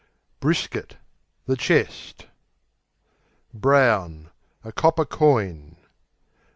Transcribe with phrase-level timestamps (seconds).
[0.39, 0.97] Brisket
[1.45, 2.25] The chest.
[3.53, 4.31] Brown
[4.63, 5.77] A copper coin.